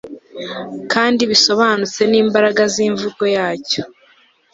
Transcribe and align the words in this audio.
kandi 0.93 1.21
bisobanutse 1.31 2.01
n'imbaraga 2.11 2.63
z'imvugo 2.73 3.23
yacyo 3.35 3.81